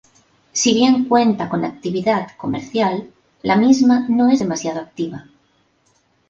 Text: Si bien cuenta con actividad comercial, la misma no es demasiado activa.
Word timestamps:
Si 0.51 0.73
bien 0.73 1.05
cuenta 1.05 1.47
con 1.47 1.63
actividad 1.63 2.31
comercial, 2.37 3.11
la 3.43 3.55
misma 3.55 4.07
no 4.09 4.29
es 4.29 4.39
demasiado 4.39 4.79
activa. 4.79 5.27